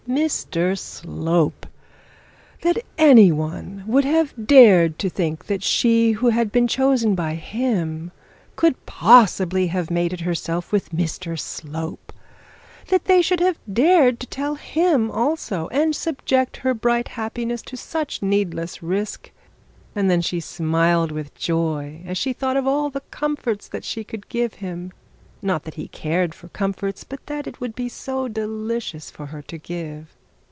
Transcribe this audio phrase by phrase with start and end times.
[0.09, 1.65] Mr Slope!
[2.63, 7.35] That any one should have dared to think that she who had been chosen by
[7.35, 8.11] him
[8.57, 12.11] could possibly have mated herself with Mr Slope!
[12.89, 17.77] That they should have dared to tell him, also, and subject her bright happiness to
[17.77, 19.31] such a needless risk!
[19.95, 24.03] And then she smiled with joy as she thought of all the comforts that she
[24.03, 24.91] could give him;
[25.43, 29.41] not that he cared for comforts, but that it would be so delicious for her
[29.41, 30.15] to give.